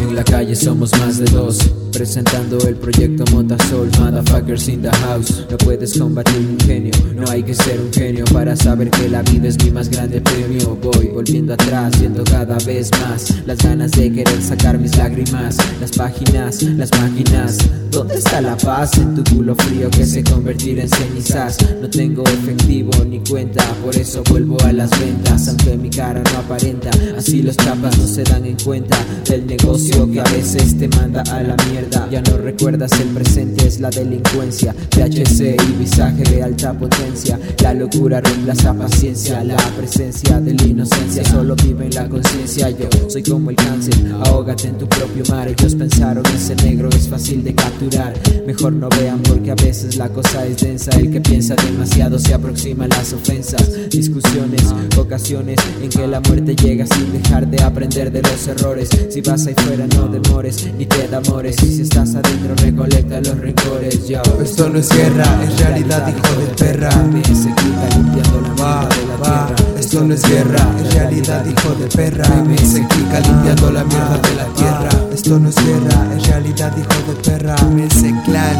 En 0.00 0.14
la 0.14 0.24
calle 0.24 0.56
somos 0.56 0.90
más 0.98 1.18
de 1.18 1.26
dos, 1.26 1.58
presentando 1.96 2.58
el 2.68 2.76
proyecto 2.76 3.24
Montasol, 3.32 3.90
motherfuckers 3.98 4.68
in 4.68 4.82
the 4.82 4.90
house. 4.90 5.46
No 5.50 5.56
puedes 5.56 5.98
combatir 5.98 6.36
un 6.36 6.58
genio, 6.60 6.92
no 7.14 7.24
hay 7.30 7.42
que 7.42 7.54
ser 7.54 7.80
un 7.80 7.90
genio 7.90 8.24
para 8.32 8.54
saber 8.54 8.90
que 8.90 9.08
la 9.08 9.22
vida 9.22 9.48
es 9.48 9.56
mi 9.64 9.70
más 9.70 9.88
grande 9.88 10.20
premio. 10.20 10.76
Voy 10.76 11.08
volviendo 11.08 11.54
atrás, 11.54 11.98
viendo 11.98 12.22
cada 12.24 12.58
vez 12.66 12.90
más 13.00 13.34
las 13.46 13.58
ganas 13.58 13.92
de 13.92 14.12
querer 14.12 14.42
sacar 14.42 14.78
mis 14.78 14.94
lágrimas, 14.98 15.56
las 15.80 15.90
páginas, 15.92 16.62
las 16.62 16.90
máquinas. 17.00 17.56
¿Dónde 17.90 18.16
está 18.16 18.42
la 18.42 18.56
paz 18.58 18.98
en 18.98 19.14
tu 19.14 19.24
culo 19.34 19.54
frío 19.54 19.88
que 19.88 20.04
se 20.04 20.22
convertirá 20.22 20.82
en 20.82 20.90
cenizas? 20.90 21.56
No 21.80 21.88
tengo 21.88 22.24
efectivo 22.24 22.92
ni 23.08 23.20
cuenta, 23.20 23.64
por 23.82 23.96
eso 23.96 24.22
vuelvo 24.28 24.58
a 24.64 24.72
las 24.72 24.90
ventas, 25.00 25.48
aunque 25.48 25.78
mi 25.78 25.88
cara 25.88 26.22
no 26.32 26.40
aparenta. 26.40 26.90
Así 27.16 27.40
los 27.40 27.56
chapas 27.56 27.96
no 27.96 28.06
se 28.06 28.22
dan 28.22 28.44
en 28.44 28.56
cuenta 28.62 28.98
del 29.26 29.46
negocio 29.46 30.10
que 30.10 30.20
a 30.20 30.24
veces 30.24 30.78
te 30.78 30.88
manda 30.88 31.22
a 31.22 31.42
la 31.42 31.56
mierda. 31.70 31.85
Ya 32.10 32.20
no 32.22 32.36
recuerdas 32.38 32.92
el 33.00 33.08
presente, 33.08 33.66
es 33.66 33.80
la 33.80 33.90
delincuencia. 33.90 34.74
THC 34.90 35.56
y 35.60 35.72
visaje 35.78 36.22
de 36.22 36.42
alta 36.42 36.72
potencia. 36.72 37.38
La 37.62 37.74
locura 37.74 38.20
reemplaza 38.20 38.74
paciencia, 38.74 39.42
la 39.42 39.56
presencia 39.76 40.40
de 40.40 40.54
la 40.54 40.62
inocencia 40.64 41.24
solo 41.24 41.56
vive 41.56 41.86
en 41.86 41.94
la 41.94 42.08
conciencia. 42.08 42.70
Yo 42.70 42.88
soy 43.08 43.22
como 43.22 43.50
el 43.50 43.56
cáncer, 43.56 43.94
ahógate 44.24 44.68
en 44.68 44.78
tu 44.78 44.86
propio 44.88 45.24
mar. 45.28 45.48
Ellos 45.48 45.74
pensaron 45.74 46.24
ese 46.26 46.54
negro 46.56 46.88
es 46.90 47.08
fácil 47.08 47.42
de 47.42 47.54
capturar. 47.54 48.14
Mejor 48.46 48.72
no 48.72 48.88
vean 48.90 49.22
porque 49.22 49.50
a 49.50 49.54
veces 49.54 49.96
la 49.96 50.08
cosa 50.08 50.46
es 50.46 50.58
densa. 50.58 50.90
El 50.92 51.10
que 51.10 51.20
piensa 51.20 51.54
demasiado 51.56 52.18
se 52.18 52.34
aproxima 52.34 52.84
a 52.84 52.88
las 52.88 53.12
ofensas. 53.12 53.90
Discusiones, 53.90 54.62
ocasiones 54.96 55.58
en 55.82 55.88
que 55.88 56.06
la 56.06 56.20
muerte 56.20 56.54
llega 56.54 56.86
sin 56.86 57.12
dejar 57.12 57.46
de 57.48 57.62
aprender 57.62 58.12
de 58.12 58.22
los 58.22 58.46
errores. 58.46 58.88
Si 59.10 59.20
vas 59.20 59.46
ahí 59.46 59.54
fuera 59.54 59.86
no 59.86 60.08
demores 60.08 60.68
ni 60.78 60.86
te 60.86 61.06
amores. 61.14 61.56
Si 61.76 61.82
estás 61.82 62.14
adentro 62.14 62.54
recolecta 62.56 63.20
los 63.20 63.36
rencores. 63.38 64.08
Yo. 64.08 64.22
Esto 64.42 64.70
no 64.70 64.78
es 64.78 64.88
guerra, 64.88 65.26
es 65.44 65.58
realidad, 65.58 66.08
hijo 66.08 66.40
de 66.40 66.46
perra. 66.54 66.90
Se 66.90 67.50
quita 67.50 67.88
limpiando 67.94 68.40
la 68.40 68.64
Va, 68.64 68.88
de 68.88 69.06
la 69.06 69.16
va, 69.18 69.46
tierra. 69.46 69.78
esto 69.78 70.00
no 70.02 70.14
es 70.14 70.22
guerra, 70.22 70.68
es 70.82 70.94
realidad, 70.94 71.44
hijo 71.44 71.74
de 71.74 71.86
perra. 71.88 72.24
Se 72.56 72.86
clica 72.88 73.20
limpiando 73.20 73.70
la 73.72 73.84
mierda 73.84 74.16
de 74.16 74.34
la 74.36 74.46
tierra. 74.54 74.88
Esto 75.12 75.38
no 75.38 75.50
es 75.50 75.56
guerra, 75.56 76.16
es 76.16 76.26
realidad, 76.26 76.72
hijo 76.78 77.12
de 77.12 77.22
perra. 77.22 77.56
Clan 77.56 77.74
limpiando 77.74 78.55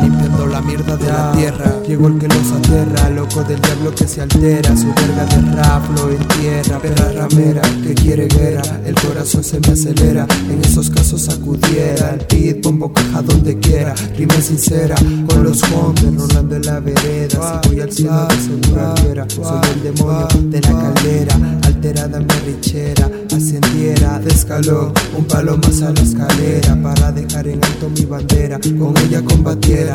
la 0.56 0.62
mierda 0.62 0.96
de 0.96 1.06
la 1.06 1.32
tierra. 1.32 1.82
Llegó 1.86 2.08
el 2.08 2.18
que 2.18 2.28
los 2.28 2.50
aterra, 2.50 3.10
loco 3.10 3.42
del 3.44 3.60
diablo 3.60 3.94
que 3.94 4.06
se 4.06 4.22
altera. 4.22 4.74
Su 4.74 4.86
verga 4.86 5.26
de 5.26 5.52
rap 5.54 5.84
lo 5.96 6.10
entierra. 6.10 6.78
Perra 6.78 7.12
ramera 7.12 7.62
que 7.82 7.94
quiere 7.94 8.26
guerra, 8.26 8.80
el 8.86 8.94
corazón 8.94 9.44
se 9.44 9.60
me 9.60 9.72
acelera. 9.74 10.26
En 10.50 10.64
esos 10.64 10.88
casos 10.88 11.22
sacudiera 11.22 12.14
el 12.14 12.26
beat, 12.30 12.62
bombo 12.62 12.90
caja 12.90 13.20
donde 13.20 13.58
quiera. 13.58 13.94
Rima 14.16 14.40
sincera 14.40 14.96
con 15.28 15.44
los 15.44 15.62
hombres 15.72 16.14
rolando 16.16 16.56
en 16.56 16.62
la 16.64 16.80
vereda. 16.80 17.60
Si 17.62 17.68
voy 17.68 17.80
al 17.80 17.92
cielo 17.92 18.26
de 18.26 18.36
seguro 18.36 18.94
viera. 19.02 19.26
Soy 19.28 19.60
el 19.74 19.82
demonio 19.82 20.28
de 20.50 20.60
la 20.62 20.70
caldera, 20.70 21.34
alterada 21.64 22.18
mi 22.20 22.34
richera. 22.46 23.10
Ascendiera 23.36 24.18
de 24.20 24.30
escalón, 24.30 24.92
un 25.18 25.24
palo 25.26 25.58
más 25.58 25.82
a 25.82 25.92
la 25.92 26.00
escalera. 26.00 26.78
Para 26.82 27.12
dejar 27.12 27.46
en 27.46 27.62
alto 27.62 27.90
mi 27.90 28.06
bandera, 28.06 28.58
con 28.78 28.96
ella 28.96 29.22
combatiera 29.22 29.94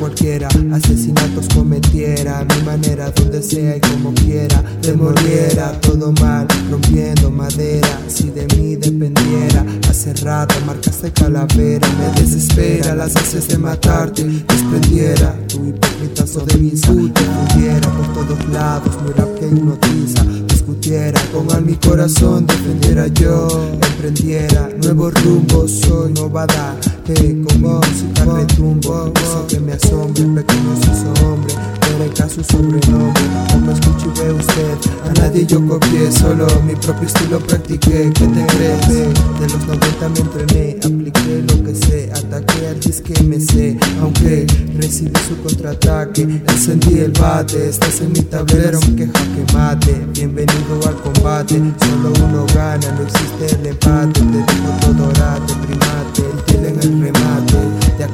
cualquiera. 0.00 0.48
Asesinatos 0.72 1.46
cometiera, 1.54 2.44
mi 2.44 2.64
manera, 2.64 3.10
donde 3.10 3.42
sea 3.42 3.76
y 3.76 3.80
como 3.80 4.12
quiera. 4.14 4.64
Demoliera 4.82 5.78
todo 5.80 6.10
mal, 6.12 6.48
rompiendo 6.70 7.30
madera. 7.30 8.00
Si 8.08 8.30
de 8.30 8.46
mí 8.56 8.76
dependiera, 8.76 9.64
hace 9.88 10.14
rato 10.14 10.54
marcaste 10.66 11.12
calavera. 11.12 11.86
Me 11.98 12.20
desespera 12.20 12.94
las 12.94 13.14
ansias 13.14 13.46
de 13.48 13.58
matarte. 13.58 14.24
Desprendiera 14.24 15.36
tu 15.46 15.66
hipócritazo 15.66 16.40
de 16.46 16.56
misa. 16.56 16.88
Te 16.88 17.22
fundiera 17.22 17.88
por 17.90 18.14
todos 18.14 18.48
lados, 18.48 18.96
mi 19.04 19.12
rap 19.12 19.38
que 19.38 19.46
hipnotiza. 19.46 20.24
Discutiera 20.48 21.20
con 21.32 21.52
al 21.52 21.64
mi 21.64 21.74
corazón, 21.74 22.46
defendiera 22.46 23.06
yo. 23.08 23.48
Emprendiera 23.92 24.70
nuevos 24.82 25.12
rumbos, 25.22 25.70
soy 25.70 26.12
novada. 26.14 26.76
Que 27.04 27.14
con 27.14 27.60
música 27.60 28.24
retumbo. 28.24 29.12
Eso 29.16 29.46
que 29.48 29.60
me 29.60 29.72
asombra, 29.72 30.42
pequeño 30.42 30.76
se 30.76 30.90
hizo 30.92 31.26
hombre. 31.26 31.54
Pero 31.80 32.28
su 32.28 32.44
sobrenombre. 32.44 33.22
Como 33.50 33.72
escuche 33.72 34.06
y 34.06 34.20
ve 34.20 34.32
usted, 34.32 34.78
a 35.08 35.12
nadie 35.20 35.44
yo 35.44 35.66
copié, 35.66 36.10
solo 36.12 36.46
mi 36.64 36.74
propio 36.76 37.06
estilo 37.06 37.38
practiqué. 37.40 38.12
¿Qué 38.14 38.26
te 38.26 38.46
crees? 38.46 38.88
De 38.88 39.48
los 39.48 39.66
90 39.66 40.08
me 40.08 40.20
entrené, 40.20 40.76
apliqué 40.78 41.44
lo 41.48 41.64
que 41.64 41.74
sé, 41.74 42.10
ataqué 42.12 42.68
al 42.68 42.80
disque 42.80 43.22
me 43.24 43.40
sé. 43.40 43.78
Aunque 44.00 44.46
recibí 44.76 45.12
su 45.28 45.36
contraataque, 45.42 46.22
encendí 46.22 47.00
el 47.00 47.12
bate. 47.12 47.68
Estás 47.68 48.00
en 48.00 48.12
mi 48.12 48.22
tablero, 48.22 48.78
que 48.80 49.06
jaque 49.06 49.52
mate. 49.52 50.06
Bienvenido 50.14 50.80
al 50.86 50.96
combate, 51.02 51.60
solo 51.80 52.12
uno 52.24 52.46
gana, 52.54 52.86
no 52.92 53.02
existe 53.02 53.60
el 53.60 53.66
empate. 53.66 54.20
Te 54.20 54.54
digo 54.54 54.72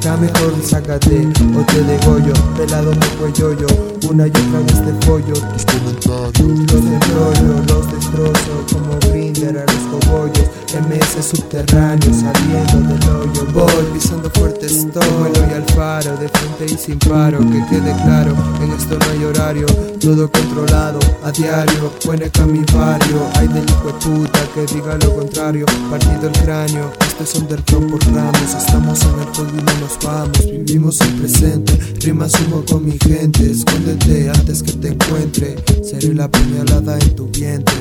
Acá 0.07 0.15
mejor 0.21 0.53
sácate 0.63 1.27
o 1.53 1.65
te 1.65 1.83
degollo, 1.83 2.31
pelado 2.55 2.91
me 2.91 3.07
cuello 3.19 3.51
yo, 3.59 3.67
una 4.09 4.25
y 4.25 4.29
otra 4.29 4.59
vez 4.59 4.85
te 4.85 5.05
pollo. 5.05 5.33
Tus 5.33 5.65
comentarios 5.65 6.71
los 6.71 6.85
enrollo, 6.85 7.61
los 7.67 7.91
destrozo 7.91 8.65
como 8.71 8.97
grinder 9.11 9.57
a 9.57 9.65
los 9.65 10.01
cogollos. 10.05 10.56
MS 10.81 11.25
subterráneo 11.25 12.13
saliendo 12.13 12.93
del 12.93 13.09
hoyo. 13.09 13.47
Voy 13.53 13.85
pisando 13.93 14.29
fuerte 14.29 14.67
estoy, 14.67 15.31
y 15.49 15.53
al 15.53 15.65
faro, 15.75 16.15
de 16.17 16.29
frente 16.29 16.65
y 16.65 16.77
sin 16.77 16.99
paro. 16.99 17.39
Que 17.39 17.65
quede 17.69 17.93
claro, 18.03 18.35
en 18.61 18.71
esto 18.71 18.97
no 18.99 19.05
hay 19.11 19.23
horario, 19.23 19.65
todo 19.99 20.31
controlado 20.31 20.99
a 21.23 21.31
diario. 21.31 21.91
Cueneca 22.05 22.45
mi 22.45 22.63
barrio, 22.73 23.27
hay 23.35 23.47
del 23.47 23.65
puta 23.65 24.39
que 24.53 24.65
diga 24.73 24.97
lo 24.97 25.15
contrario. 25.15 25.65
Partido 25.89 26.27
el 26.27 26.37
cráneo, 26.43 26.91
esto 27.07 27.23
es 27.23 27.35
underground 27.35 27.91
por 27.91 28.13
ramos. 28.13 28.53
Estamos 28.53 29.01
en 29.01 29.19
el 29.19 29.25
juego 29.35 29.51
y 29.57 29.63
no 29.63 29.79
nos 29.81 29.97
vamos. 30.03 30.45
Vivimos 30.45 31.01
el 31.01 31.13
presente, 31.13 31.73
rimas 32.01 32.33
humo 32.41 32.63
con 32.69 32.85
mi 32.85 32.97
gente. 32.99 33.49
Escóndete 33.49 34.29
antes 34.29 34.61
que 34.61 34.73
te 34.73 34.89
encuentre. 34.89 35.55
Seré 35.83 36.13
la 36.13 36.29
puñalada 36.29 36.99
en 36.99 37.15
tu 37.15 37.27
vientre. 37.27 37.75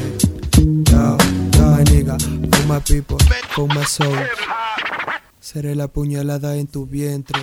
Yo, 0.85 1.17
my 1.61 1.83
nigga, 1.85 2.17
for 2.55 2.67
my 2.67 2.81
people, 2.81 3.19
for 3.55 3.67
my 3.69 3.85
soul. 3.85 4.17
Seré 5.41 5.75
la 5.75 5.89
puñalada 5.89 6.57
en 6.57 6.67
tu 6.67 6.87
vientre. 6.87 7.41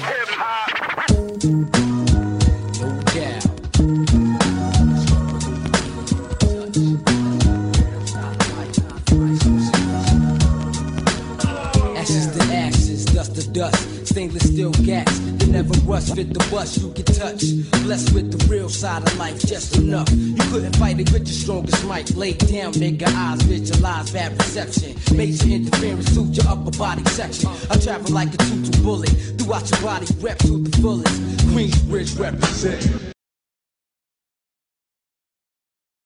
Dust 13.24 13.42
to 13.42 13.54
dust, 13.54 14.08
stainless 14.08 14.44
steel 14.44 14.72
gas. 14.72 15.20
They 15.38 15.48
never 15.48 15.74
rust, 15.82 16.16
fit 16.16 16.34
the 16.34 16.40
bus, 16.52 16.78
you 16.78 16.90
get 16.90 17.08
touched. 17.08 17.72
Blessed 17.84 18.14
with 18.14 18.32
the 18.32 18.52
real 18.52 18.70
side 18.70 19.04
of 19.04 19.18
life, 19.18 19.40
just 19.40 19.78
enough. 19.78 20.10
You 20.12 20.44
couldn't 20.52 20.76
fight 20.76 21.00
it 21.00 21.12
with 21.12 21.28
your 21.28 21.38
strongest 21.44 21.86
might. 21.86 22.10
Lay 22.16 22.34
down, 22.34 22.74
nigga, 22.74 23.08
eyes 23.08 23.42
visualize 23.44 24.12
bad 24.12 24.38
perception. 24.38 24.96
Major 25.16 25.48
interference 25.48 26.08
suit 26.08 26.36
your 26.36 26.48
upper 26.48 26.78
body 26.78 27.04
section. 27.06 27.50
I 27.70 27.78
travel 27.78 28.12
like 28.12 28.34
a 28.34 28.38
two-two 28.38 28.84
bullet, 28.84 29.10
throughout 29.38 29.70
your 29.70 29.82
body, 29.82 30.08
rep 30.20 30.38
to 30.40 30.64
the 30.64 30.78
fullest. 30.78 31.22
Queensbridge 31.54 32.20
represent. 32.20 33.13